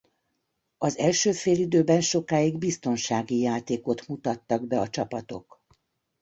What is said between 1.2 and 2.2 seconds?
félidőben